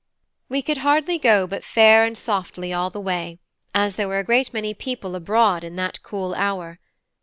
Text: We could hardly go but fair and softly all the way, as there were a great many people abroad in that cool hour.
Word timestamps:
We 0.49 0.63
could 0.63 0.77
hardly 0.79 1.19
go 1.19 1.45
but 1.45 1.63
fair 1.63 2.05
and 2.05 2.17
softly 2.17 2.73
all 2.73 2.89
the 2.89 2.99
way, 2.99 3.37
as 3.75 3.97
there 3.97 4.07
were 4.07 4.17
a 4.17 4.23
great 4.23 4.51
many 4.51 4.73
people 4.73 5.13
abroad 5.13 5.63
in 5.63 5.75
that 5.75 6.01
cool 6.01 6.33
hour. 6.33 6.79